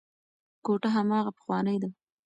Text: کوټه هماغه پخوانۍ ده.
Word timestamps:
کوټه 0.65 0.89
هماغه 0.95 1.31
پخوانۍ 1.37 1.77
ده. 1.81 1.89